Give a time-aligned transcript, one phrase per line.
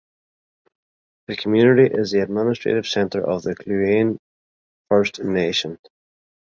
[1.27, 4.17] The community is the administrative centre of the Kluane
[4.89, 5.77] First Nation.